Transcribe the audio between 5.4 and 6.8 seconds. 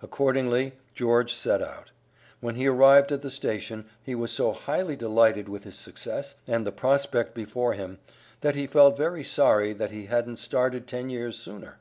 with his success and the